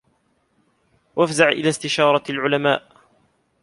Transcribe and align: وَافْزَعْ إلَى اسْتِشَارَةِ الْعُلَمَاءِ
وَافْزَعْ 1.15 1.49
إلَى 1.49 1.69
اسْتِشَارَةِ 1.69 2.23
الْعُلَمَاءِ 2.31 2.83